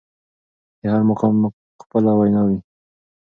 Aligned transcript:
د 0.79 0.83
هر 0.93 1.01
مقام 1.09 1.35
خپله 1.83 2.11
وينا 2.19 2.41
وي. 2.47 2.59